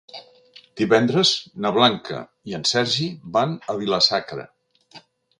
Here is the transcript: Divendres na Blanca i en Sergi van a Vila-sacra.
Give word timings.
Divendres 0.79 1.33
na 1.65 1.71
Blanca 1.75 2.21
i 2.51 2.55
en 2.59 2.65
Sergi 2.69 3.09
van 3.35 3.53
a 3.75 3.75
Vila-sacra. 3.83 4.47